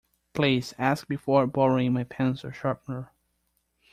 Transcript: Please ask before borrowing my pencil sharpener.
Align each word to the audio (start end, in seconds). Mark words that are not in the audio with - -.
Please 0.33 0.73
ask 0.79 1.07
before 1.07 1.45
borrowing 1.45 1.93
my 1.93 2.03
pencil 2.05 2.49
sharpener. 2.51 3.11